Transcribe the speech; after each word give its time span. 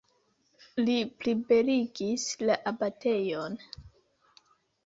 Li 0.85 0.95
plibeligis 1.25 2.25
la 2.51 2.57
abatejon. 2.73 3.63